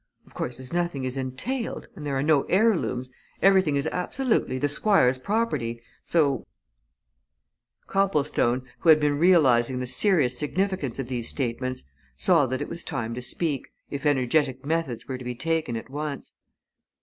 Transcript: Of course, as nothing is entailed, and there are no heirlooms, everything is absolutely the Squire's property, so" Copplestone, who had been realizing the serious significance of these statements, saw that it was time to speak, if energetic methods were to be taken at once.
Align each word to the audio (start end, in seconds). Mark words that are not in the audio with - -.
Of 0.25 0.33
course, 0.33 0.59
as 0.59 0.73
nothing 0.73 1.03
is 1.03 1.15
entailed, 1.15 1.87
and 1.95 2.03
there 2.03 2.17
are 2.17 2.23
no 2.23 2.41
heirlooms, 2.45 3.11
everything 3.39 3.75
is 3.75 3.85
absolutely 3.85 4.57
the 4.57 4.67
Squire's 4.67 5.19
property, 5.19 5.79
so" 6.03 6.43
Copplestone, 7.93 8.63
who 8.79 8.89
had 8.89 8.99
been 8.99 9.19
realizing 9.19 9.77
the 9.79 9.85
serious 9.85 10.35
significance 10.39 10.97
of 10.97 11.07
these 11.07 11.29
statements, 11.29 11.83
saw 12.17 12.47
that 12.47 12.63
it 12.63 12.67
was 12.67 12.83
time 12.83 13.13
to 13.13 13.21
speak, 13.21 13.67
if 13.91 14.07
energetic 14.07 14.65
methods 14.65 15.07
were 15.07 15.19
to 15.19 15.23
be 15.23 15.35
taken 15.35 15.75
at 15.75 15.91
once. 15.91 16.33